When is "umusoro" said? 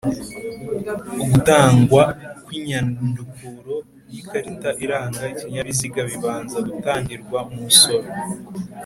7.53-8.07